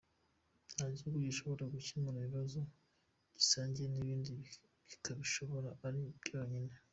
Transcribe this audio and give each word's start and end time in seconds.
Nta 0.73 0.85
gihugu 0.95 1.17
gishobora 1.27 1.63
gukemura 1.73 2.17
ikibazo 2.21 2.59
gisangiye 3.35 3.87
n’ibindi 3.89 4.33
kikabishobora 4.89 5.69
ari 5.87 6.01
cyonyine. 6.25 6.75